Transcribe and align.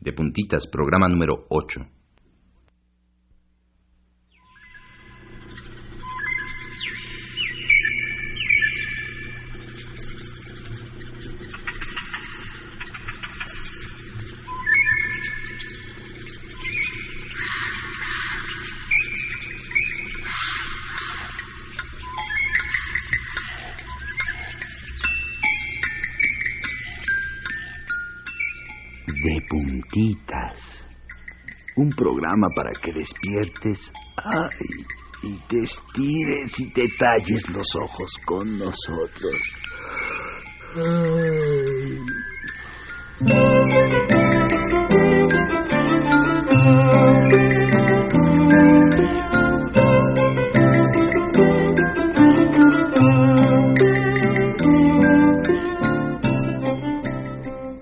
De 0.00 0.12
puntitas, 0.12 0.66
programa 0.68 1.08
número 1.08 1.46
8. 1.48 1.97
Despiertes 32.98 33.78
ay, 34.16 34.84
y 35.22 35.36
te 35.48 35.62
estires 35.62 36.52
y 36.58 36.72
te 36.72 36.84
talles 36.98 37.48
los 37.50 37.66
ojos 37.82 38.10
con 38.26 38.58
nosotros. 38.58 39.34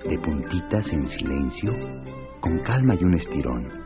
De 0.04 0.18
puntitas 0.18 0.86
en 0.92 1.08
silencio, 1.08 1.72
con 2.40 2.58
calma 2.64 2.94
y 2.94 3.04
un 3.04 3.14
estirón, 3.14 3.85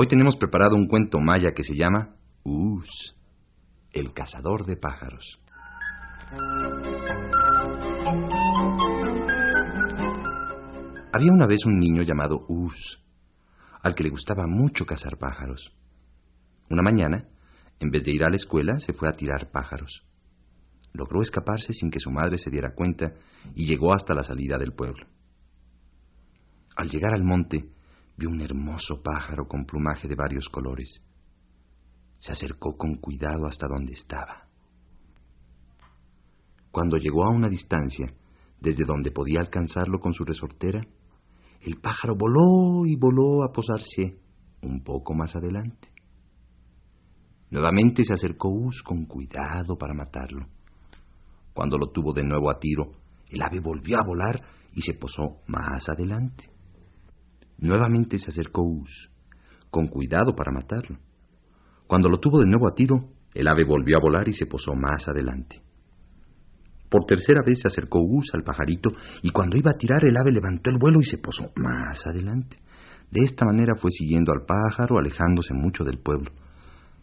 Hoy 0.00 0.08
tenemos 0.08 0.34
preparado 0.36 0.76
un 0.76 0.86
cuento 0.86 1.20
maya 1.20 1.52
que 1.54 1.62
se 1.62 1.74
llama 1.76 2.14
Us, 2.42 3.14
el 3.92 4.14
cazador 4.14 4.64
de 4.64 4.78
pájaros. 4.78 5.38
Había 11.12 11.30
una 11.30 11.46
vez 11.46 11.66
un 11.66 11.78
niño 11.78 12.00
llamado 12.00 12.46
Us, 12.48 13.02
al 13.82 13.94
que 13.94 14.04
le 14.04 14.08
gustaba 14.08 14.46
mucho 14.46 14.86
cazar 14.86 15.18
pájaros. 15.18 15.70
Una 16.70 16.80
mañana, 16.80 17.26
en 17.78 17.90
vez 17.90 18.02
de 18.02 18.12
ir 18.12 18.24
a 18.24 18.30
la 18.30 18.36
escuela, 18.36 18.80
se 18.80 18.94
fue 18.94 19.06
a 19.06 19.12
tirar 19.12 19.50
pájaros. 19.50 20.02
Logró 20.94 21.20
escaparse 21.20 21.74
sin 21.74 21.90
que 21.90 22.00
su 22.00 22.10
madre 22.10 22.38
se 22.38 22.48
diera 22.48 22.74
cuenta 22.74 23.12
y 23.54 23.66
llegó 23.66 23.92
hasta 23.92 24.14
la 24.14 24.22
salida 24.22 24.56
del 24.56 24.72
pueblo. 24.72 25.06
Al 26.74 26.88
llegar 26.88 27.12
al 27.12 27.22
monte, 27.22 27.68
vio 28.16 28.28
un 28.28 28.40
hermoso 28.40 29.02
pájaro 29.02 29.46
con 29.46 29.64
plumaje 29.64 30.08
de 30.08 30.14
varios 30.14 30.46
colores. 30.48 31.02
Se 32.18 32.32
acercó 32.32 32.76
con 32.76 32.96
cuidado 32.96 33.46
hasta 33.46 33.66
donde 33.66 33.92
estaba. 33.92 34.46
Cuando 36.70 36.98
llegó 36.98 37.24
a 37.24 37.30
una 37.30 37.48
distancia, 37.48 38.12
desde 38.60 38.84
donde 38.84 39.10
podía 39.10 39.40
alcanzarlo 39.40 39.98
con 39.98 40.12
su 40.12 40.24
resortera, 40.24 40.80
el 41.62 41.80
pájaro 41.80 42.14
voló 42.16 42.86
y 42.86 42.96
voló 42.96 43.42
a 43.42 43.52
posarse 43.52 44.18
un 44.62 44.82
poco 44.82 45.14
más 45.14 45.34
adelante. 45.34 45.88
Nuevamente 47.50 48.04
se 48.04 48.14
acercó 48.14 48.48
Us 48.48 48.82
con 48.82 49.06
cuidado 49.06 49.76
para 49.76 49.94
matarlo. 49.94 50.46
Cuando 51.52 51.78
lo 51.78 51.90
tuvo 51.90 52.12
de 52.12 52.22
nuevo 52.22 52.50
a 52.50 52.58
tiro, 52.60 52.92
el 53.28 53.42
ave 53.42 53.60
volvió 53.60 53.98
a 53.98 54.04
volar 54.04 54.40
y 54.72 54.82
se 54.82 54.94
posó 54.94 55.42
más 55.48 55.88
adelante. 55.88 56.48
Nuevamente 57.60 58.18
se 58.18 58.30
acercó 58.30 58.62
Us, 58.62 59.10
con 59.70 59.86
cuidado 59.86 60.34
para 60.34 60.50
matarlo. 60.50 60.98
Cuando 61.86 62.08
lo 62.08 62.18
tuvo 62.18 62.40
de 62.40 62.46
nuevo 62.46 62.66
a 62.66 62.74
tiro, 62.74 62.96
el 63.34 63.46
ave 63.48 63.64
volvió 63.64 63.98
a 63.98 64.00
volar 64.00 64.28
y 64.28 64.32
se 64.32 64.46
posó 64.46 64.74
más 64.74 65.06
adelante. 65.06 65.60
Por 66.88 67.04
tercera 67.04 67.42
vez 67.44 67.60
se 67.60 67.68
acercó 67.68 68.00
Us 68.00 68.30
al 68.32 68.42
pajarito 68.42 68.90
y 69.22 69.30
cuando 69.30 69.58
iba 69.58 69.72
a 69.72 69.76
tirar 69.78 70.04
el 70.04 70.16
ave 70.16 70.32
levantó 70.32 70.70
el 70.70 70.78
vuelo 70.78 71.00
y 71.00 71.04
se 71.04 71.18
posó 71.18 71.52
más 71.56 72.04
adelante. 72.06 72.56
De 73.10 73.24
esta 73.24 73.44
manera 73.44 73.74
fue 73.76 73.90
siguiendo 73.90 74.32
al 74.32 74.46
pájaro, 74.46 74.98
alejándose 74.98 75.52
mucho 75.52 75.84
del 75.84 75.98
pueblo. 75.98 76.30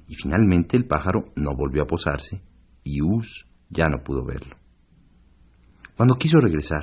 Y 0.08 0.16
finalmente 0.16 0.76
el 0.76 0.88
pájaro 0.88 1.26
no 1.36 1.52
volvió 1.56 1.84
a 1.84 1.88
posarse 1.88 2.42
y 2.84 3.02
Us 3.02 3.46
ya 3.70 3.88
no 3.90 4.04
pudo 4.04 4.26
verlo. 4.26 4.56
Cuando 5.96 6.16
quiso 6.16 6.40
regresar, 6.40 6.82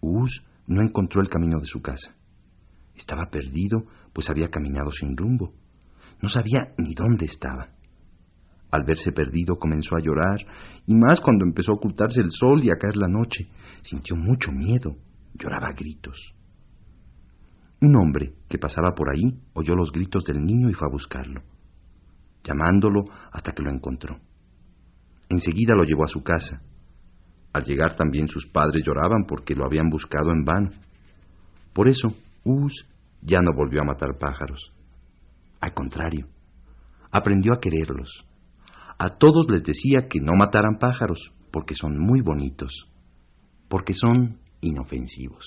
Us 0.00 0.42
no 0.66 0.82
encontró 0.82 1.20
el 1.20 1.28
camino 1.28 1.60
de 1.60 1.66
su 1.66 1.80
casa. 1.80 2.16
Estaba 2.96 3.30
perdido, 3.30 3.84
pues 4.12 4.28
había 4.30 4.48
caminado 4.48 4.90
sin 4.92 5.16
rumbo. 5.16 5.52
No 6.20 6.28
sabía 6.28 6.72
ni 6.78 6.94
dónde 6.94 7.26
estaba. 7.26 7.68
Al 8.70 8.84
verse 8.84 9.12
perdido 9.12 9.56
comenzó 9.56 9.96
a 9.96 10.00
llorar, 10.00 10.38
y 10.86 10.94
más 10.94 11.20
cuando 11.20 11.44
empezó 11.44 11.72
a 11.72 11.74
ocultarse 11.74 12.20
el 12.20 12.30
sol 12.30 12.64
y 12.64 12.70
a 12.70 12.76
caer 12.76 12.96
la 12.96 13.08
noche. 13.08 13.48
Sintió 13.82 14.16
mucho 14.16 14.50
miedo, 14.50 14.96
lloraba 15.34 15.68
a 15.68 15.72
gritos. 15.72 16.16
Un 17.82 17.96
hombre 17.96 18.32
que 18.48 18.58
pasaba 18.58 18.94
por 18.94 19.10
ahí 19.10 19.40
oyó 19.54 19.74
los 19.74 19.90
gritos 19.90 20.24
del 20.24 20.42
niño 20.42 20.70
y 20.70 20.72
fue 20.72 20.86
a 20.86 20.92
buscarlo, 20.92 21.42
llamándolo 22.44 23.04
hasta 23.32 23.52
que 23.52 23.62
lo 23.62 23.70
encontró. 23.70 24.18
Enseguida 25.28 25.74
lo 25.74 25.82
llevó 25.82 26.04
a 26.04 26.08
su 26.08 26.22
casa. 26.22 26.62
Al 27.52 27.64
llegar 27.64 27.96
también 27.96 28.28
sus 28.28 28.46
padres 28.46 28.84
lloraban 28.86 29.24
porque 29.26 29.54
lo 29.54 29.64
habían 29.64 29.90
buscado 29.90 30.30
en 30.30 30.44
vano. 30.44 30.70
Por 31.72 31.88
eso, 31.88 32.14
Us 32.44 32.72
ya 33.20 33.40
no 33.40 33.52
volvió 33.54 33.82
a 33.82 33.84
matar 33.84 34.18
pájaros. 34.18 34.72
Al 35.60 35.74
contrario, 35.74 36.28
aprendió 37.10 37.52
a 37.52 37.60
quererlos 37.60 38.26
a 39.04 39.18
todos 39.18 39.46
les 39.50 39.64
decía 39.64 40.06
que 40.08 40.20
no 40.20 40.34
mataran 40.38 40.78
pájaros, 40.78 41.18
porque 41.50 41.74
son 41.74 41.98
muy 41.98 42.20
bonitos, 42.20 42.88
porque 43.68 43.94
son 43.94 44.38
inofensivos. 44.60 45.44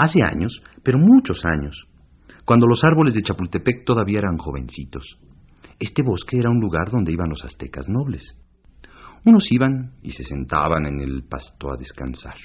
Hace 0.00 0.22
años, 0.22 0.62
pero 0.82 0.98
muchos 0.98 1.44
años, 1.44 1.76
cuando 2.46 2.66
los 2.66 2.82
árboles 2.84 3.12
de 3.12 3.20
Chapultepec 3.20 3.84
todavía 3.84 4.20
eran 4.20 4.38
jovencitos. 4.38 5.04
Este 5.78 6.02
bosque 6.02 6.38
era 6.38 6.48
un 6.48 6.58
lugar 6.58 6.90
donde 6.90 7.12
iban 7.12 7.28
los 7.28 7.44
aztecas 7.44 7.86
nobles. 7.86 8.22
Unos 9.26 9.52
iban 9.52 9.92
y 10.02 10.12
se 10.12 10.24
sentaban 10.24 10.86
en 10.86 11.00
el 11.00 11.24
pasto 11.24 11.70
a 11.70 11.76
descansar, 11.76 12.36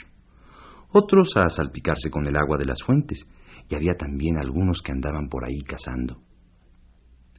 otros 0.91 1.29
a 1.37 1.49
salpicarse 1.49 2.09
con 2.09 2.27
el 2.27 2.35
agua 2.35 2.57
de 2.57 2.65
las 2.65 2.83
fuentes, 2.83 3.25
y 3.69 3.75
había 3.75 3.93
también 3.93 4.37
algunos 4.37 4.81
que 4.81 4.91
andaban 4.91 5.29
por 5.29 5.45
ahí 5.45 5.61
cazando. 5.61 6.17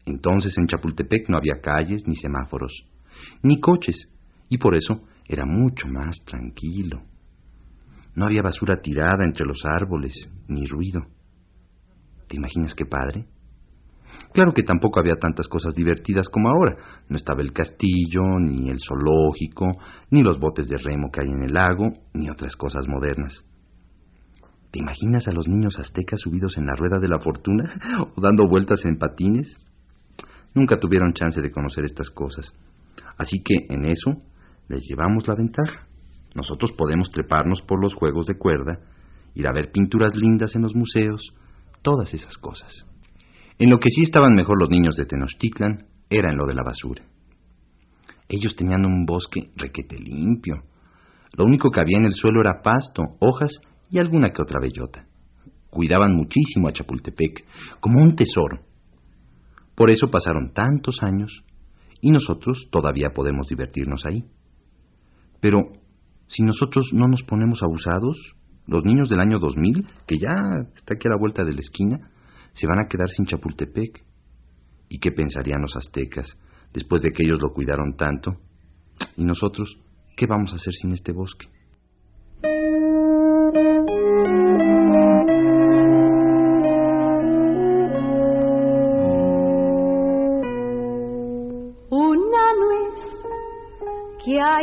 Entonces 0.07 0.57
en 0.57 0.67
Chapultepec 0.67 1.29
no 1.29 1.37
había 1.37 1.61
calles 1.61 2.05
ni 2.07 2.17
semáforos, 2.17 2.73
ni 3.43 3.61
coches, 3.61 4.09
y 4.49 4.57
por 4.57 4.77
eso 4.77 5.03
era 5.29 5.45
mucho 5.45 5.87
más 5.89 6.17
tranquilo. 6.25 7.03
No 8.17 8.27
había 8.27 8.43
basura 8.43 8.81
tirada 8.83 9.25
entre 9.25 9.47
los 9.47 9.65
árboles, 9.65 10.13
ni 10.49 10.67
ruido. 10.67 11.03
¿Te 12.29 12.37
imaginas 12.37 12.75
qué 12.75 12.87
padre? 12.87 13.27
Claro 14.33 14.53
que 14.53 14.63
tampoco 14.63 15.01
había 15.01 15.17
tantas 15.17 15.47
cosas 15.49 15.75
divertidas 15.75 16.29
como 16.29 16.49
ahora. 16.49 16.77
No 17.09 17.17
estaba 17.17 17.43
el 17.43 17.53
castillo, 17.53 18.23
ni 18.41 18.71
el 18.71 18.79
zoológico, 18.81 19.67
ni 20.11 20.23
los 20.23 20.39
botes 20.39 20.67
de 20.69 20.79
remo 20.79 21.11
que 21.13 21.21
hay 21.21 21.29
en 21.29 21.43
el 21.45 21.53
lago, 21.53 21.93
ni 22.15 22.31
otras 22.31 22.57
cosas 22.57 22.89
modernas. 22.89 23.45
¿Te 24.71 24.79
imaginas 24.79 25.29
a 25.29 25.33
los 25.33 25.47
niños 25.47 25.79
aztecas 25.79 26.21
subidos 26.21 26.57
en 26.57 26.67
la 26.67 26.75
rueda 26.75 26.99
de 26.99 27.09
la 27.09 27.19
fortuna 27.19 27.73
o 28.17 28.21
dando 28.21 28.49
vueltas 28.49 28.85
en 28.85 28.99
patines? 28.99 29.49
Nunca 30.55 30.79
tuvieron 30.79 31.13
chance 31.13 31.41
de 31.41 31.51
conocer 31.51 31.85
estas 31.85 32.11
cosas. 32.11 32.47
Así 33.19 33.43
que 33.43 33.67
en 33.69 33.85
eso 33.85 34.23
les 34.69 34.83
llevamos 34.89 35.29
la 35.29 35.35
ventaja. 35.35 35.87
Nosotros 36.37 36.73
podemos 36.73 37.11
treparnos 37.11 37.63
por 37.63 37.83
los 37.83 37.95
juegos 37.95 38.27
de 38.27 38.37
cuerda, 38.37 38.79
ir 39.35 39.49
a 39.49 39.53
ver 39.53 39.73
pinturas 39.73 40.15
lindas 40.15 40.55
en 40.55 40.63
los 40.63 40.75
museos, 40.75 41.23
todas 41.81 42.13
esas 42.13 42.37
cosas. 42.37 42.71
En 43.59 43.71
lo 43.71 43.79
que 43.79 43.89
sí 43.89 44.03
estaban 44.03 44.35
mejor 44.35 44.61
los 44.61 44.69
niños 44.69 44.97
de 44.97 45.07
Tenochtitlan 45.07 45.87
era 46.11 46.31
en 46.31 46.37
lo 46.37 46.47
de 46.47 46.55
la 46.55 46.63
basura. 46.63 47.03
Ellos 48.29 48.55
tenían 48.55 48.85
un 48.85 49.07
bosque 49.07 49.51
requete 49.57 49.99
limpio. 49.99 50.57
Lo 51.33 51.45
único 51.45 51.71
que 51.71 51.81
había 51.81 51.97
en 51.97 52.05
el 52.05 52.13
suelo 52.13 52.43
era 52.43 52.61
pasto, 52.63 53.03
hojas 53.19 53.53
y 53.91 53.99
alguna 53.99 54.29
que 54.31 54.43
otra 54.43 54.61
bellota. 54.61 55.07
Cuidaban 55.71 56.15
muchísimo 56.15 56.69
a 56.69 56.73
Chapultepec, 56.73 57.47
como 57.81 58.03
un 58.03 58.15
tesoro. 58.15 58.61
Por 59.75 59.91
eso 59.91 60.11
pasaron 60.11 60.53
tantos 60.53 60.97
años 61.03 61.33
y 62.03 62.11
nosotros 62.11 62.69
todavía 62.71 63.11
podemos 63.15 63.47
divertirnos 63.49 64.05
ahí. 64.05 64.23
Pero 65.41 65.71
si 66.29 66.43
nosotros 66.43 66.89
no 66.93 67.07
nos 67.07 67.23
ponemos 67.23 67.63
abusados, 67.63 68.17
los 68.67 68.85
niños 68.85 69.09
del 69.09 69.21
año 69.21 69.39
2000, 69.39 69.87
que 70.07 70.19
ya 70.19 70.33
está 70.77 70.95
aquí 70.95 71.07
a 71.07 71.11
la 71.11 71.19
vuelta 71.19 71.45
de 71.45 71.53
la 71.53 71.61
esquina, 71.61 72.11
se 72.55 72.67
van 72.67 72.81
a 72.81 72.89
quedar 72.89 73.09
sin 73.11 73.27
Chapultepec. 73.27 74.05
¿Y 74.89 74.99
qué 74.99 75.13
pensarían 75.13 75.63
los 75.63 75.77
aztecas 75.77 76.27
después 76.73 77.03
de 77.03 77.11
que 77.11 77.25
ellos 77.25 77.41
lo 77.41 77.53
cuidaron 77.53 77.97
tanto? 77.97 78.37
¿Y 79.17 79.25
nosotros 79.25 79.79
qué 80.17 80.27
vamos 80.27 80.53
a 80.53 80.57
hacer 80.57 80.73
sin 80.75 80.93
este 80.93 81.13
bosque? 81.13 81.49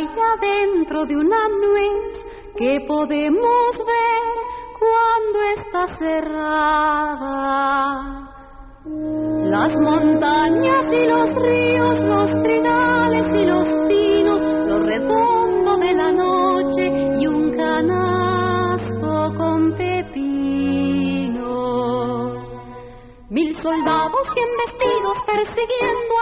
Hay 0.04 0.10
adentro 0.38 1.06
de 1.06 1.16
una 1.16 1.48
nuez 1.48 2.26
que 2.56 2.80
podemos 2.86 3.76
ver 3.78 4.22
cuando 4.78 5.42
está 5.56 5.96
cerrada. 5.98 7.40
Las 9.44 9.72
montañas 9.80 10.84
y 10.92 11.06
los 11.06 11.34
ríos, 11.36 12.00
los 12.00 12.30
trinales 12.42 13.26
y 13.34 13.44
los 13.46 13.66
pinos, 13.88 14.42
lo 14.42 14.78
redondo 14.80 15.78
de 15.78 15.94
la 15.94 16.12
noche 16.12 16.92
y 17.18 17.26
un 17.26 17.56
canasto 17.56 19.32
con 19.38 19.72
pepinos. 19.76 20.34
Mil 23.30 23.56
soldados 23.62 24.34
bien 24.34 24.50
vestidos 24.66 25.16
persiguiendo 25.26 26.13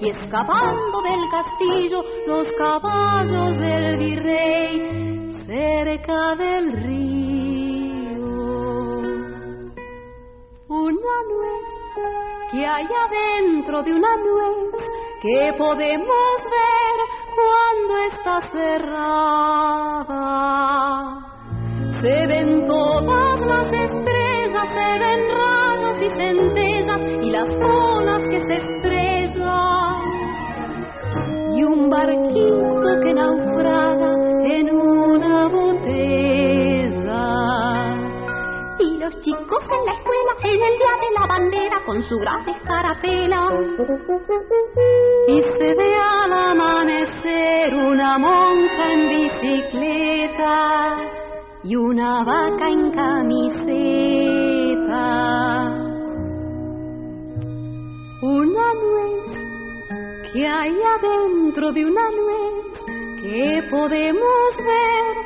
y 0.00 0.08
escapando 0.08 1.02
del 1.02 1.20
castillo 1.30 2.02
los 2.26 2.46
caballos 2.56 3.58
del 3.58 3.98
virrey 3.98 5.44
cerca 5.46 6.34
del 6.34 6.72
río. 6.72 8.24
Una 10.68 11.22
nuez 11.28 11.68
que 12.52 12.66
hay 12.66 12.86
adentro 12.86 13.82
de 13.82 13.92
una 13.92 14.16
nuez 14.16 14.72
que 15.20 15.54
podemos 15.58 16.42
ver 16.50 16.98
cuando 17.36 17.98
está 18.10 18.40
cerrada. 18.50 19.08
Se 22.00 22.26
ven 22.26 22.66
todas 22.66 23.40
las 23.40 23.66
estrellas, 23.66 24.68
se 24.72 24.98
ven 24.98 25.20
rayos 25.36 26.02
y 26.02 26.08
centellas 26.16 27.00
y 27.22 27.30
las 27.30 27.48
barquito 31.98 33.00
que 33.02 33.14
naufraga 33.14 34.12
en 34.56 34.70
una 34.70 35.48
los 39.08 39.20
chicos 39.22 39.62
en 39.62 39.84
la 39.86 39.92
escuela 39.92 40.32
en 40.44 40.62
el 40.62 40.74
día 40.78 40.94
de 41.00 41.10
la 41.18 41.26
bandera 41.26 41.82
con 41.86 42.02
su 42.02 42.16
gran 42.18 42.48
escarapela. 42.48 43.50
Y 45.28 45.42
se 45.42 45.74
ve 45.74 45.94
al 45.96 46.32
amanecer 46.32 47.74
una 47.74 48.18
monja 48.18 48.92
en 48.92 49.08
bicicleta 49.08 50.96
y 51.64 51.76
una 51.76 52.22
vaca 52.24 52.68
en 52.68 52.90
camiseta. 52.92 54.38
Que 60.38 60.46
hay 60.46 60.70
adentro 60.70 61.72
de 61.72 61.84
una 61.84 62.08
nuez 62.12 62.64
que 63.20 63.64
podemos 63.68 64.56
ver 64.56 65.16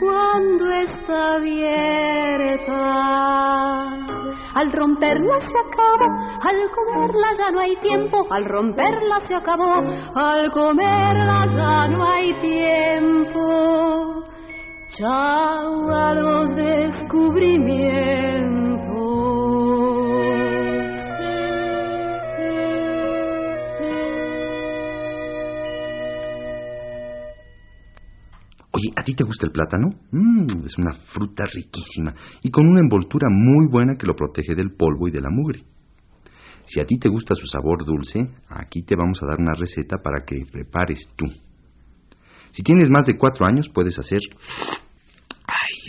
cuando 0.00 0.70
está 0.70 1.34
abierta. 1.34 2.72
Al 4.54 4.72
romperla 4.72 5.38
se 5.40 5.58
acabó, 5.66 6.06
al 6.40 6.70
comerla 6.70 7.34
ya 7.36 7.50
no 7.50 7.60
hay 7.60 7.76
tiempo, 7.76 8.26
al 8.30 8.46
romperla 8.46 9.20
se 9.28 9.34
acabó, 9.34 9.82
al 10.14 10.50
comerla 10.50 11.44
ya 11.54 11.86
no 11.88 12.08
hay 12.08 12.32
tiempo. 12.40 14.24
Chao 14.96 15.90
a 15.90 16.14
los 16.14 16.56
descubrimientos. 16.56 18.73
Ti 29.04 29.14
te 29.14 29.24
gusta 29.24 29.46
el 29.46 29.52
plátano? 29.52 29.90
Mmm, 30.10 30.66
es 30.66 30.76
una 30.78 30.92
fruta 31.12 31.44
riquísima 31.46 32.14
y 32.42 32.50
con 32.50 32.66
una 32.66 32.80
envoltura 32.80 33.28
muy 33.30 33.66
buena 33.68 33.96
que 33.96 34.06
lo 34.06 34.16
protege 34.16 34.54
del 34.54 34.74
polvo 34.74 35.08
y 35.08 35.10
de 35.10 35.20
la 35.20 35.30
mugre. 35.30 35.62
Si 36.66 36.80
a 36.80 36.86
ti 36.86 36.98
te 36.98 37.08
gusta 37.08 37.34
su 37.34 37.46
sabor 37.46 37.84
dulce, 37.84 38.30
aquí 38.48 38.82
te 38.82 38.96
vamos 38.96 39.22
a 39.22 39.26
dar 39.26 39.38
una 39.38 39.52
receta 39.52 39.98
para 39.98 40.24
que 40.24 40.46
prepares 40.50 41.06
tú. 41.14 41.26
Si 42.52 42.62
tienes 42.62 42.88
más 42.88 43.04
de 43.04 43.18
cuatro 43.18 43.46
años, 43.46 43.68
puedes 43.68 43.98
hacer 43.98 44.20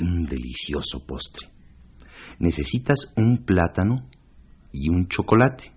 un 0.01 0.25
delicioso 0.25 1.05
postre. 1.05 1.47
Necesitas 2.39 2.97
un 3.15 3.45
plátano 3.45 4.09
y 4.73 4.89
un 4.89 5.07
chocolate. 5.07 5.71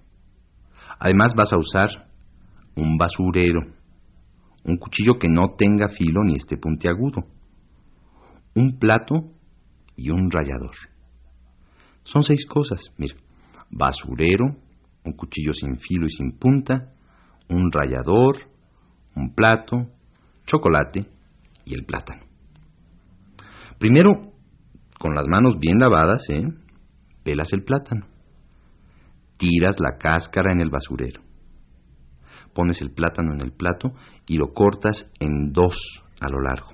Además 0.98 1.34
vas 1.36 1.52
a 1.52 1.58
usar 1.58 2.08
un 2.74 2.96
basurero 2.96 3.77
un 4.68 4.76
cuchillo 4.76 5.18
que 5.18 5.30
no 5.30 5.54
tenga 5.56 5.88
filo 5.88 6.22
ni 6.24 6.36
esté 6.36 6.58
puntiagudo, 6.58 7.24
un 8.54 8.78
plato 8.78 9.32
y 9.96 10.10
un 10.10 10.30
rallador. 10.30 10.74
Son 12.04 12.22
seis 12.22 12.44
cosas, 12.46 12.80
mira, 12.98 13.14
basurero, 13.70 14.56
un 15.04 15.12
cuchillo 15.12 15.54
sin 15.54 15.78
filo 15.78 16.06
y 16.06 16.10
sin 16.10 16.38
punta, 16.38 16.92
un 17.48 17.72
rallador, 17.72 18.36
un 19.16 19.34
plato, 19.34 19.88
chocolate 20.46 21.06
y 21.64 21.74
el 21.74 21.86
plátano. 21.86 22.22
Primero, 23.78 24.32
con 24.98 25.14
las 25.14 25.26
manos 25.28 25.58
bien 25.58 25.78
lavadas, 25.78 26.22
¿eh? 26.28 26.46
pelas 27.22 27.52
el 27.52 27.64
plátano. 27.64 28.06
Tiras 29.38 29.76
la 29.78 29.96
cáscara 29.98 30.52
en 30.52 30.60
el 30.60 30.68
basurero 30.68 31.27
pones 32.58 32.82
el 32.82 32.90
plátano 32.90 33.32
en 33.32 33.40
el 33.40 33.52
plato 33.52 33.92
y 34.26 34.36
lo 34.36 34.52
cortas 34.52 35.08
en 35.20 35.52
dos 35.52 35.76
a 36.18 36.28
lo 36.28 36.40
largo. 36.40 36.70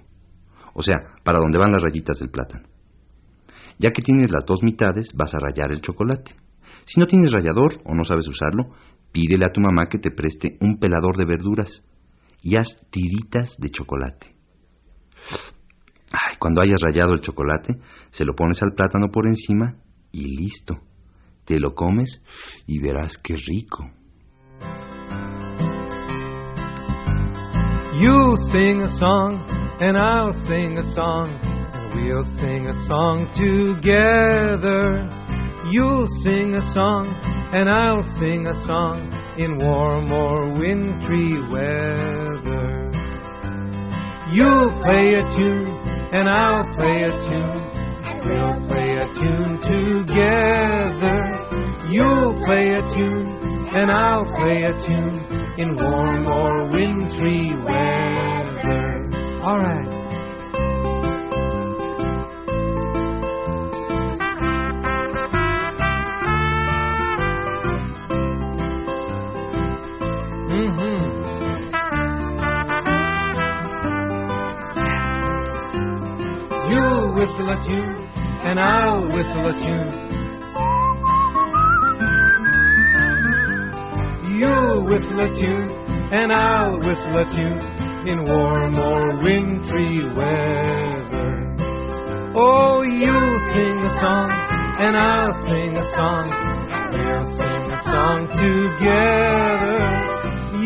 O 0.73 0.83
sea, 0.83 0.97
para 1.23 1.41
donde 1.41 1.59
van 1.59 1.73
las 1.73 1.83
rayitas 1.83 2.19
del 2.19 2.31
plátano. 2.31 2.67
Ya 3.79 3.91
que 3.91 4.01
tienes 4.01 4.31
las 4.31 4.47
dos 4.47 4.63
mitades, 4.63 5.13
vas 5.15 5.35
a 5.35 5.39
rayar 5.39 5.73
el 5.73 5.83
chocolate. 5.83 6.37
Si 6.87 6.99
no 6.99 7.07
tienes 7.07 7.33
rallador 7.33 7.83
o 7.85 7.95
no 7.95 8.03
sabes 8.05 8.27
usarlo, 8.27 8.75
pídele 9.13 9.45
a 9.45 9.53
tu 9.53 9.61
mamá 9.61 9.85
que 9.91 9.99
te 9.99 10.11
preste 10.11 10.57
un 10.63 10.79
pelador 10.79 11.19
de 11.19 11.27
verduras 11.27 11.71
y 12.41 12.57
haz 12.57 12.69
tiritas 12.91 13.55
de 13.59 13.69
chocolate. 13.69 14.35
Ay, 16.13 16.37
cuando 16.39 16.63
hayas 16.63 16.81
rayado 16.81 17.13
el 17.13 17.21
chocolate, 17.21 17.75
se 18.13 18.25
lo 18.25 18.35
pones 18.35 18.63
al 18.63 18.73
plátano 18.73 19.09
por 19.13 19.27
encima 19.27 19.75
y 20.13 20.35
listo. 20.35 20.79
Te 21.45 21.61
lo 21.61 21.75
comes 21.75 22.23
y 22.67 22.81
verás 22.81 23.19
qué 23.23 23.37
rico. 23.37 23.91
You'll 28.01 28.37
sing 28.51 28.83
a 28.83 28.99
song, 28.99 29.39
and 29.81 29.97
I'll 29.97 30.33
sing 30.49 30.79
a 30.79 30.95
song, 30.97 31.39
and 31.39 31.95
we'll 31.95 32.27
sing 32.43 32.67
a 32.67 32.75
song 32.91 33.31
together. 33.39 35.07
You'll 35.71 36.09
sing 36.25 36.57
a 36.57 36.75
song, 36.75 37.07
and 37.55 37.71
I'll 37.71 38.03
sing 38.19 38.49
a 38.49 38.67
song 38.67 39.15
in 39.39 39.59
warm 39.59 40.11
or 40.11 40.59
wintry 40.59 41.39
weather. 41.55 42.91
You'll 44.35 44.75
play 44.83 45.15
a 45.15 45.23
tune, 45.39 45.71
and 46.19 46.29
I'll 46.29 46.67
play 46.75 46.99
a 47.07 47.15
tune, 47.31 47.63
and 48.11 48.19
we'll 48.27 48.59
play 48.75 48.91
a 48.99 49.07
tune 49.15 49.55
together. 49.71 51.21
You'll 51.95 52.43
play 52.45 52.75
a 52.75 52.83
tune, 52.99 53.71
and 53.71 53.89
I'll 53.89 54.27
play 54.35 54.65
a 54.65 54.73
tune 54.83 55.34
in 55.57 55.77
warm 55.77 56.27
or 56.27 56.69
wintry 56.73 57.55
weather. 57.65 59.09
All 59.45 59.59
right. 59.59 59.91
Mm-hmm. 70.51 71.05
You'll 76.71 77.15
whistle 77.15 77.51
a 77.51 77.57
tune, 77.65 78.09
and 78.45 78.59
I'll 78.59 79.07
whistle 79.07 79.47
a 79.47 79.53
tune. 79.53 80.04
You'll 84.35 84.85
whistle 84.85 85.21
a 85.21 85.29
tune, 85.29 85.71
and 86.11 86.33
I'll 86.33 86.79
whistle 86.79 87.19
a 87.19 87.25
tune 87.37 88.09
in 88.09 88.25
warm 88.27 88.75
or 88.79 89.17
wintry 89.23 90.03
weather. 90.11 91.55
Oh, 92.35 92.83
you'll 92.83 93.39
sing 93.55 93.79
a 93.79 94.01
song, 94.03 94.31
and 94.81 94.97
I'll 94.97 95.35
sing 95.47 95.77
a 95.77 95.87
song. 95.95 96.27
We'll 96.91 97.27
sing 97.39 97.71
a 97.71 97.81
song 97.95 98.27
together. 98.35 99.79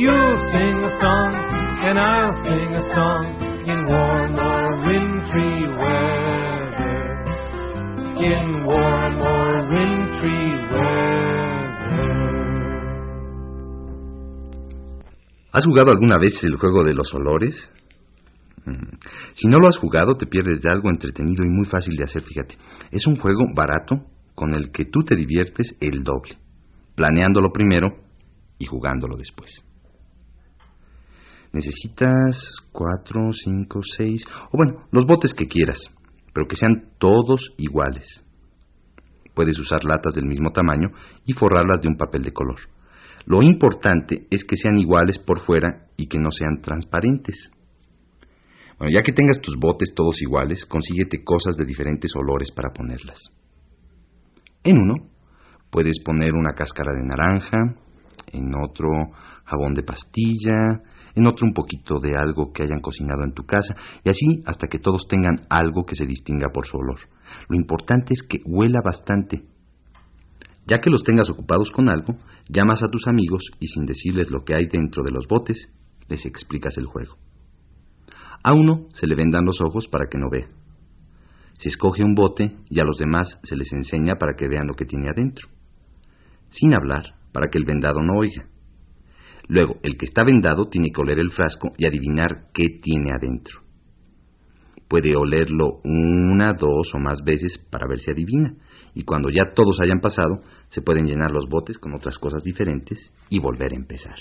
You'll 0.01 0.37
sing 0.49 0.77
a 0.83 0.93
song, 1.01 1.35
and 1.85 1.99
I'll 1.99 2.37
sing 2.45 2.73
a 2.73 2.95
song 2.95 3.28
¿Has 15.59 15.67
jugado 15.67 15.91
alguna 15.91 16.19
vez 16.19 16.35
el 16.45 16.55
juego 16.55 16.85
de 16.85 16.95
los 16.95 17.13
olores? 17.13 17.53
Mm. 18.65 18.95
Si 19.35 19.49
no 19.49 19.59
lo 19.59 19.67
has 19.67 19.77
jugado, 19.77 20.15
te 20.17 20.27
pierdes 20.27 20.61
de 20.63 20.71
algo 20.71 20.89
entretenido 20.89 21.45
y 21.45 21.49
muy 21.49 21.67
fácil 21.67 21.97
de 21.97 22.05
hacer, 22.05 22.23
fíjate. 22.23 22.57
Es 22.93 23.09
un 23.09 23.17
juego 23.17 23.43
barato 23.57 24.05
con 24.37 24.55
el 24.55 24.71
que 24.71 24.85
tú 24.85 25.03
te 25.03 25.17
diviertes 25.17 25.75
el 25.81 26.05
doble, 26.05 26.39
planeándolo 26.95 27.51
primero 27.53 27.89
y 28.57 28.67
jugándolo 28.67 29.17
después. 29.17 29.51
Necesitas 31.53 32.37
cuatro, 32.71 33.33
cinco, 33.33 33.81
seis, 33.97 34.25
o 34.53 34.57
bueno, 34.57 34.85
los 34.93 35.07
botes 35.07 35.35
que 35.35 35.49
quieras, 35.49 35.81
pero 36.33 36.47
que 36.47 36.55
sean 36.55 36.93
todos 37.01 37.53
iguales. 37.57 38.07
Puedes 39.35 39.59
usar 39.59 39.85
latas 39.85 40.15
del 40.15 40.27
mismo 40.27 40.53
tamaño 40.53 40.91
y 41.27 41.33
forrarlas 41.33 41.81
de 41.81 41.89
un 41.89 41.97
papel 41.97 42.23
de 42.23 42.33
color. 42.33 42.61
Lo 43.29 43.43
importante 43.43 44.27
es 44.31 44.45
que 44.45 44.57
sean 44.57 44.79
iguales 44.79 45.19
por 45.19 45.41
fuera 45.41 45.87
y 45.97 46.09
que 46.09 46.19
no 46.19 46.31
sean 46.31 46.63
transparentes. 46.63 47.51
Bueno, 48.79 48.93
ya 48.93 49.03
que 49.03 49.13
tengas 49.13 49.41
tus 49.41 49.57
botes 49.59 49.93
todos 49.95 50.21
iguales, 50.23 50.65
consíguete 50.65 51.23
cosas 51.23 51.57
de 51.57 51.65
diferentes 51.65 52.11
olores 52.17 52.51
para 52.53 52.73
ponerlas. 52.73 53.19
En 54.65 54.79
uno, 54.79 54.95
Puedes 55.71 56.01
poner 56.03 56.33
una 56.33 56.55
cáscara 56.55 56.93
de 56.93 57.05
naranja, 57.05 57.59
en 58.33 58.55
otro 58.55 58.89
jabón 59.45 59.75
de 59.75 59.83
pastilla, 59.83 60.83
en 61.15 61.27
otro 61.27 61.47
un 61.47 61.53
poquito 61.53 61.99
de 62.01 62.17
algo 62.17 62.53
que 62.53 62.63
hayan 62.63 62.81
cocinado 62.81 63.23
en 63.25 63.35
tu 63.35 63.45
casa, 63.45 63.75
y 64.03 64.09
así 64.09 64.43
hasta 64.47 64.69
que 64.69 64.79
todos 64.79 65.07
tengan 65.09 65.47
algo 65.51 65.85
que 65.85 65.95
se 65.95 66.07
distinga 66.07 66.49
por 66.53 66.67
su 66.67 66.79
olor. 66.79 67.01
Lo 67.49 67.57
importante 67.57 68.15
es 68.15 68.23
que 68.23 68.39
huela 68.47 68.81
bastante. 68.83 69.43
Ya 70.69 70.81
que 70.81 70.91
los 70.91 71.03
tengas 71.03 71.31
ocupados 71.31 71.71
con 71.71 71.89
algo, 71.89 72.19
llamas 72.49 72.83
a 72.83 72.89
tus 72.89 73.07
amigos 73.07 73.43
y 73.59 73.69
sin 73.69 73.87
decirles 73.87 74.31
lo 74.31 74.45
que 74.45 74.55
hay 74.55 74.67
dentro 74.67 75.03
de 75.03 75.11
los 75.11 75.27
botes, 75.27 75.71
les 76.09 76.27
explicas 76.27 76.77
el 76.77 76.85
juego. 76.85 77.17
A 78.45 78.53
uno 78.53 78.87
se 78.93 79.07
le 79.07 79.15
vendan 79.15 79.47
los 79.47 79.63
ojos 79.63 79.89
para 79.89 80.09
que 80.11 80.19
no 80.19 80.29
vea. 80.31 80.47
Se 81.59 81.71
escoge 81.71 82.05
un 82.05 82.15
bote 82.15 82.57
y 82.69 82.81
a 82.81 82.85
los 82.85 82.99
demás 82.99 83.39
se 83.45 83.57
les 83.57 83.73
enseña 83.73 84.17
para 84.17 84.35
que 84.37 84.47
vean 84.47 84.67
lo 84.67 84.75
que 84.75 84.85
tiene 84.85 85.09
adentro. 85.09 85.49
Sin 86.51 86.75
hablar, 86.75 87.15
para 87.33 87.49
que 87.49 87.59
el 87.59 87.65
vendado 87.65 88.01
no 88.03 88.19
oiga. 88.19 88.47
Luego, 89.49 89.77
el 89.83 89.97
que 89.97 90.05
está 90.05 90.23
vendado 90.23 90.69
tiene 90.69 90.91
que 90.95 91.01
oler 91.01 91.19
el 91.19 91.31
frasco 91.31 91.73
y 91.79 91.87
adivinar 91.87 92.49
qué 92.53 92.79
tiene 92.83 93.11
adentro. 93.11 93.63
Puede 94.89 95.15
olerlo 95.17 95.81
una, 95.85 96.55
dos 96.55 96.95
o 96.95 96.99
más 96.99 97.23
veces 97.25 97.59
para 97.71 97.87
ver 97.87 98.01
si 98.01 98.11
adivina. 98.11 98.55
Y 98.95 99.05
cuando 99.05 99.29
ya 99.31 99.53
todos 99.55 99.81
hayan 99.81 100.01
pasado, 100.01 100.41
se 100.71 100.83
pueden 100.83 101.07
llenar 101.07 101.31
los 101.31 101.49
botes 101.49 101.79
con 101.79 101.95
otras 101.95 102.19
cosas 102.19 102.43
diferentes 102.43 102.99
y 103.29 103.39
volver 103.39 103.73
a 103.73 103.77
empezar. 103.77 104.17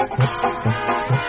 Música 0.01 1.20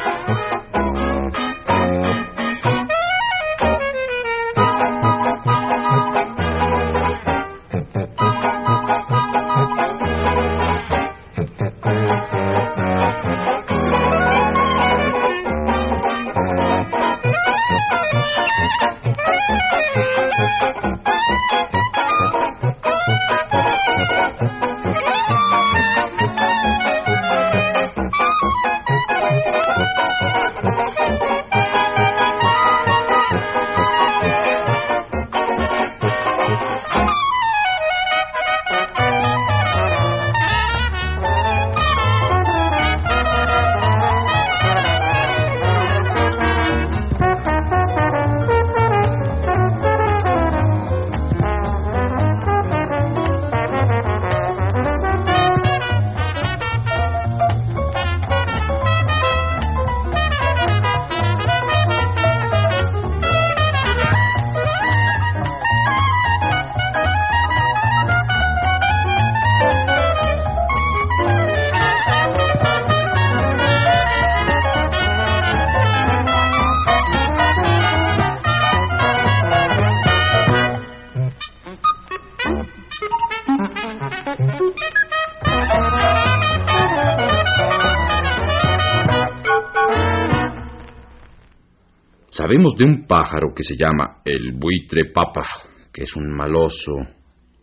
Sabemos 92.52 92.76
de 92.76 92.84
un 92.84 93.06
pájaro 93.06 93.54
que 93.56 93.62
se 93.62 93.78
llama 93.78 94.18
el 94.26 94.52
buitre 94.52 95.06
papa, 95.06 95.46
que 95.90 96.02
es 96.02 96.14
un 96.14 96.30
maloso 96.30 96.98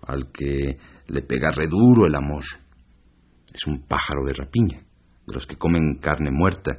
al 0.07 0.31
que 0.31 0.79
le 1.09 1.21
pega 1.21 1.51
reduro 1.51 2.07
el 2.07 2.15
amor. 2.15 2.43
Es 3.53 3.67
un 3.67 3.85
pájaro 3.87 4.25
de 4.25 4.33
rapiña, 4.33 4.79
de 5.27 5.33
los 5.35 5.45
que 5.45 5.57
comen 5.57 5.99
carne 6.01 6.31
muerta, 6.31 6.71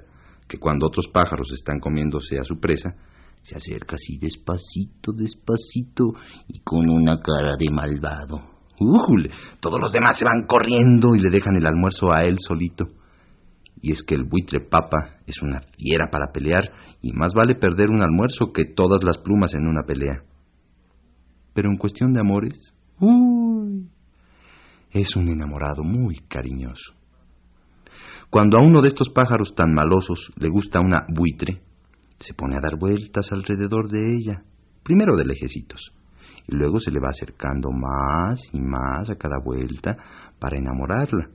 que 0.48 0.58
cuando 0.58 0.88
otros 0.88 1.06
pájaros 1.12 1.52
están 1.52 1.78
comiéndose 1.78 2.36
a 2.36 2.42
su 2.42 2.58
presa, 2.58 2.96
se 3.42 3.54
acerca 3.54 3.94
así 3.94 4.18
despacito, 4.18 5.12
despacito 5.12 6.14
y 6.48 6.62
con 6.64 6.90
una 6.90 7.20
cara 7.20 7.54
de 7.56 7.70
malvado. 7.70 8.40
¡Ujule! 8.80 9.30
Todos 9.60 9.78
los 9.80 9.92
demás 9.92 10.18
se 10.18 10.24
van 10.24 10.48
corriendo 10.48 11.14
y 11.14 11.20
le 11.20 11.30
dejan 11.30 11.54
el 11.54 11.64
almuerzo 11.64 12.10
a 12.10 12.24
él 12.24 12.38
solito 12.40 12.88
y 13.82 13.92
es 13.92 14.02
que 14.02 14.14
el 14.14 14.24
buitre 14.24 14.60
papa 14.60 15.16
es 15.26 15.40
una 15.42 15.60
fiera 15.76 16.10
para 16.10 16.32
pelear 16.32 16.70
y 17.02 17.12
más 17.12 17.32
vale 17.34 17.54
perder 17.54 17.90
un 17.90 18.02
almuerzo 18.02 18.52
que 18.52 18.64
todas 18.66 19.02
las 19.02 19.18
plumas 19.18 19.54
en 19.54 19.66
una 19.66 19.82
pelea. 19.84 20.22
Pero 21.54 21.70
en 21.70 21.76
cuestión 21.76 22.12
de 22.12 22.20
amores, 22.20 22.74
uy, 23.00 23.88
es 24.90 25.16
un 25.16 25.28
enamorado 25.28 25.82
muy 25.82 26.16
cariñoso. 26.28 26.94
Cuando 28.28 28.58
a 28.58 28.62
uno 28.62 28.80
de 28.80 28.88
estos 28.88 29.08
pájaros 29.10 29.54
tan 29.56 29.72
malosos 29.72 30.30
le 30.36 30.48
gusta 30.48 30.80
una 30.80 31.04
buitre, 31.08 31.62
se 32.20 32.34
pone 32.34 32.56
a 32.56 32.60
dar 32.60 32.78
vueltas 32.78 33.26
alrededor 33.32 33.88
de 33.88 34.14
ella, 34.14 34.42
primero 34.84 35.16
de 35.16 35.24
lejecitos, 35.24 35.92
y 36.46 36.54
luego 36.54 36.78
se 36.80 36.90
le 36.90 37.00
va 37.00 37.08
acercando 37.08 37.70
más 37.70 38.38
y 38.52 38.60
más 38.60 39.10
a 39.10 39.16
cada 39.16 39.38
vuelta 39.42 39.96
para 40.38 40.58
enamorarla 40.58 41.30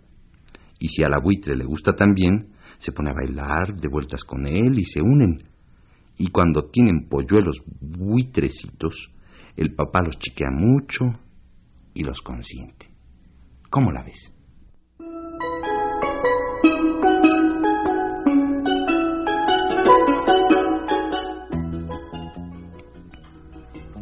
y 0.80 0.88
si 0.90 1.04
a 1.04 1.10
la 1.10 1.20
buitre 1.20 1.56
le 1.56 1.66
gusta 1.66 1.94
también, 1.94 2.50
se 2.80 2.92
pone 2.92 3.12
a 3.12 3.14
bailar 3.14 3.76
de 3.76 3.88
vueltas 3.88 4.24
con 4.24 4.46
él 4.46 4.78
y 4.78 4.84
se 4.86 5.02
unen. 5.02 5.44
Y 6.18 6.28
cuando 6.28 6.70
tienen 6.70 7.08
polluelos 7.10 7.62
buitrecitos, 7.80 8.96
el 9.56 9.74
papá 9.74 10.02
los 10.04 10.18
chiquea 10.20 10.50
mucho 10.52 11.06
y 11.94 12.04
los 12.04 12.22
consiente. 12.22 12.88
¿Cómo 13.70 13.92
la 13.92 14.04
ves? 14.04 14.35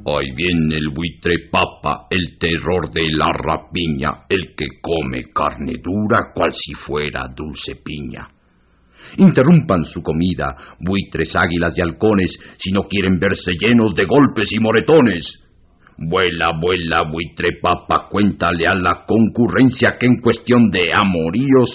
Ahí 0.06 0.32
viene 0.36 0.76
el 0.76 0.90
buitre 0.90 1.50
papa, 1.50 2.08
el 2.10 2.38
terror 2.38 2.92
de 2.92 3.10
la 3.12 3.32
rapiña, 3.32 4.26
el 4.28 4.54
que 4.56 4.66
come 4.82 5.32
carne 5.34 5.76
dura 5.82 6.34
cual 6.36 6.52
si 6.54 6.74
fuera 6.74 7.28
dulce 7.34 7.76
piña. 7.84 8.28
Interrumpan 9.18 9.86
su 9.86 10.02
comida, 10.02 10.56
buitres, 10.80 11.34
águilas 11.36 11.78
y 11.78 11.82
halcones, 11.82 12.38
si 12.58 12.72
no 12.72 12.82
quieren 12.84 13.18
verse 13.20 13.54
llenos 13.54 13.96
de 13.96 14.06
golpes 14.06 14.52
y 14.52 14.60
moretones. 14.60 15.26
Vuela, 15.98 16.52
vuela, 16.60 17.04
buitre 17.04 17.60
papa, 17.62 18.08
cuéntale 18.10 18.68
a 18.68 18.74
la 18.74 19.06
concurrencia 19.06 19.98
que 20.00 20.08
en 20.08 20.20
cuestión 20.20 20.70
de 20.70 20.92
amoríos 20.94 21.70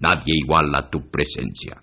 nadie 0.00 0.34
iguala 0.36 0.90
tu 0.90 1.10
presencia. 1.10 1.80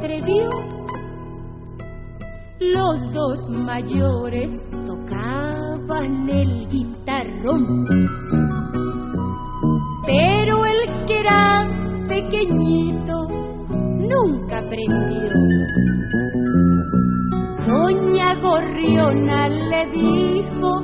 atrevió. 0.00 0.48
Los 2.58 3.12
dos 3.12 3.48
mayores 3.50 4.50
tocaban 4.86 6.28
el 6.28 6.68
guitarrón, 6.68 7.86
pero 10.06 10.64
el 10.64 11.06
que 11.06 11.20
era 11.20 11.68
pequeñito 12.08 13.28
nunca 13.28 14.58
aprendió. 14.58 15.30
Doña 17.66 18.34
Gorriona 18.40 19.48
le 19.48 19.86
dijo 19.86 20.80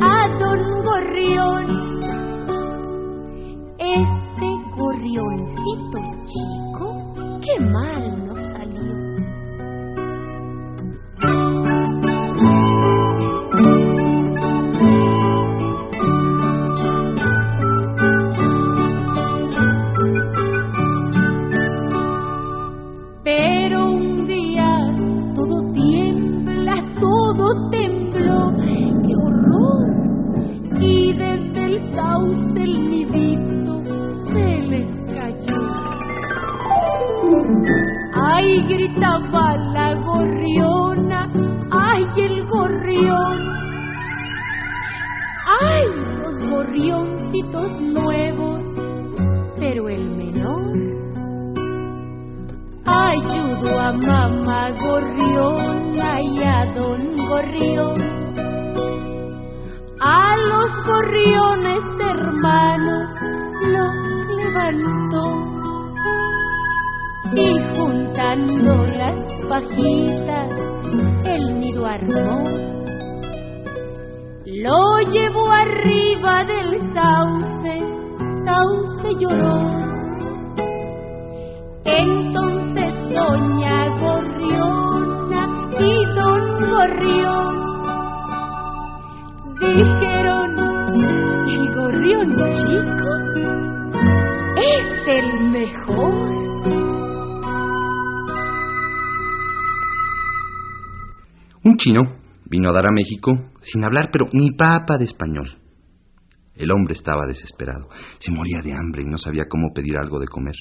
a 0.00 0.28
don 0.38 0.82
Gorrión, 0.84 1.66
este 3.78 4.48
gorrioncito 4.76 5.98
chico, 6.26 7.40
qué 7.42 7.60
mal 7.64 7.99
cantando 68.30 68.86
las 68.86 69.16
pajitas, 69.48 70.50
el 71.24 71.58
nido 71.58 71.84
armó. 71.84 72.44
Lo 74.44 75.00
llevó 75.10 75.50
arriba 75.50 76.44
del 76.44 76.78
sauce, 76.94 77.82
sauce 78.44 79.16
lloró. 79.18 79.89
Chino 101.80 102.02
vino 102.44 102.70
a 102.70 102.72
dar 102.72 102.86
a 102.86 102.92
México 102.92 103.52
sin 103.62 103.84
hablar, 103.84 104.10
pero 104.12 104.26
ni 104.32 104.52
papa 104.52 104.98
de 104.98 105.04
español. 105.04 105.58
El 106.54 106.70
hombre 106.72 106.94
estaba 106.94 107.26
desesperado, 107.26 107.88
se 108.18 108.30
moría 108.30 108.60
de 108.62 108.72
hambre 108.72 109.02
y 109.02 109.06
no 109.06 109.16
sabía 109.16 109.46
cómo 109.48 109.72
pedir 109.72 109.96
algo 109.96 110.18
de 110.18 110.26
comer. 110.26 110.54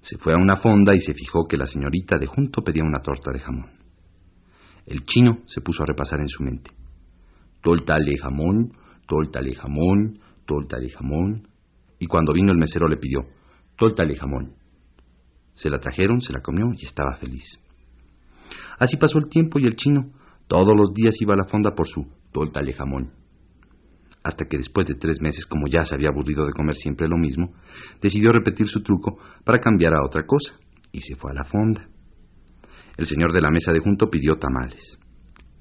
Se 0.00 0.16
fue 0.16 0.32
a 0.32 0.38
una 0.38 0.56
fonda 0.56 0.94
y 0.94 1.00
se 1.00 1.12
fijó 1.12 1.46
que 1.46 1.58
la 1.58 1.66
señorita 1.66 2.16
de 2.18 2.26
junto 2.26 2.62
pedía 2.62 2.84
una 2.84 3.02
torta 3.02 3.30
de 3.32 3.40
jamón. 3.40 3.70
El 4.86 5.04
chino 5.04 5.40
se 5.46 5.60
puso 5.60 5.82
a 5.82 5.86
repasar 5.86 6.20
en 6.20 6.28
su 6.28 6.42
mente. 6.42 6.70
Torta 7.62 7.98
de 7.98 8.16
jamón, 8.16 8.72
torta 9.06 9.42
de 9.42 9.54
jamón, 9.54 10.20
torta 10.46 10.78
de 10.78 10.88
jamón. 10.88 11.48
Y 11.98 12.06
cuando 12.06 12.32
vino 12.32 12.52
el 12.52 12.58
mesero 12.58 12.88
le 12.88 12.96
pidió, 12.96 13.26
torta 13.76 14.04
de 14.04 14.16
jamón. 14.16 14.54
Se 15.54 15.68
la 15.68 15.80
trajeron, 15.80 16.22
se 16.22 16.32
la 16.32 16.40
comió 16.40 16.72
y 16.78 16.86
estaba 16.86 17.16
feliz. 17.18 17.44
Así 18.78 18.96
pasó 18.96 19.18
el 19.18 19.28
tiempo 19.28 19.58
y 19.58 19.64
el 19.64 19.76
chino 19.76 20.12
todos 20.46 20.74
los 20.74 20.94
días 20.94 21.14
iba 21.20 21.34
a 21.34 21.36
la 21.36 21.44
fonda 21.44 21.74
por 21.74 21.88
su 21.88 22.06
torta 22.32 22.62
de 22.62 22.72
jamón. 22.72 23.12
Hasta 24.22 24.46
que 24.46 24.58
después 24.58 24.86
de 24.86 24.94
tres 24.94 25.20
meses, 25.20 25.46
como 25.46 25.68
ya 25.68 25.84
se 25.84 25.94
había 25.94 26.08
aburrido 26.08 26.46
de 26.46 26.52
comer 26.52 26.74
siempre 26.76 27.08
lo 27.08 27.16
mismo, 27.16 27.52
decidió 28.00 28.32
repetir 28.32 28.66
su 28.68 28.82
truco 28.82 29.18
para 29.44 29.58
cambiar 29.58 29.94
a 29.94 30.04
otra 30.04 30.24
cosa 30.26 30.54
y 30.92 31.00
se 31.00 31.16
fue 31.16 31.30
a 31.30 31.34
la 31.34 31.44
fonda. 31.44 31.88
El 32.96 33.06
señor 33.06 33.32
de 33.32 33.40
la 33.40 33.50
mesa 33.50 33.72
de 33.72 33.80
junto 33.80 34.10
pidió 34.10 34.36
tamales. 34.36 34.98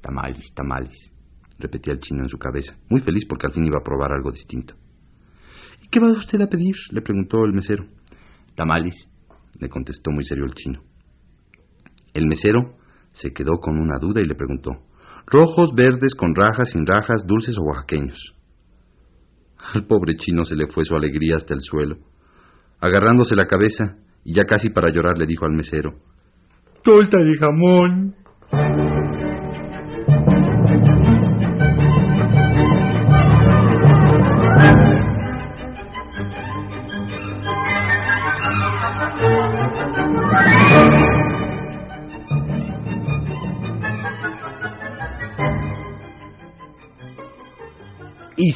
Tamales, 0.02 0.52
tamales, 0.54 1.14
repetía 1.60 1.94
el 1.94 2.00
chino 2.00 2.24
en 2.24 2.30
su 2.30 2.38
cabeza, 2.38 2.78
muy 2.90 3.02
feliz 3.02 3.26
porque 3.28 3.48
al 3.48 3.54
fin 3.54 3.66
iba 3.66 3.78
a 3.78 3.84
probar 3.84 4.12
algo 4.12 4.32
distinto. 4.32 4.76
¿Y 5.84 5.88
qué 5.90 6.00
va 6.00 6.12
usted 6.12 6.42
a 6.42 6.48
pedir? 6.48 6.76
le 6.92 7.02
preguntó 7.02 7.44
el 7.46 7.54
mesero. 7.54 7.86
Tamales, 8.56 8.96
le 9.60 9.70
contestó 9.70 10.12
muy 10.12 10.24
serio 10.24 10.46
el 10.46 10.54
chino. 10.54 10.82
El 12.14 12.26
mesero 12.26 12.77
se 13.22 13.34
quedó 13.34 13.60
con 13.60 13.80
una 13.80 13.98
duda 14.00 14.22
y 14.22 14.26
le 14.26 14.36
preguntó, 14.36 14.72
¿rojos, 15.26 15.72
verdes, 15.76 16.16
con 16.16 16.36
rajas, 16.36 16.70
sin 16.72 16.86
rajas, 16.86 17.26
dulces 17.26 17.56
o 17.58 17.64
oaxaqueños? 17.64 18.36
Al 19.74 19.86
pobre 19.86 20.16
chino 20.16 20.46
se 20.46 20.56
le 20.56 20.68
fue 20.68 20.86
su 20.86 20.96
alegría 20.96 21.38
hasta 21.38 21.54
el 21.54 21.62
suelo. 21.62 21.98
Agarrándose 22.80 23.36
la 23.36 23.48
cabeza 23.48 23.98
y 24.24 24.34
ya 24.36 24.46
casi 24.46 24.70
para 24.70 24.90
llorar 24.90 25.18
le 25.18 25.26
dijo 25.26 25.46
al 25.46 25.54
mesero, 25.54 25.96
¡Torta 26.84 27.18
de 27.18 27.38
jamón! 27.38 28.16